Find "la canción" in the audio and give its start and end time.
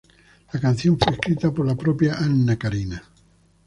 0.51-0.97